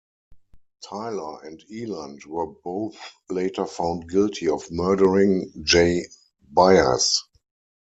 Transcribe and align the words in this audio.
Tyler 0.83 1.43
and 1.43 1.63
Eiland 1.71 2.25
were 2.25 2.47
both 2.47 2.97
later 3.29 3.67
found 3.67 4.09
guilty 4.09 4.47
of 4.49 4.71
murdering 4.71 5.53
Jay 5.61 6.07
Bias. 6.51 7.23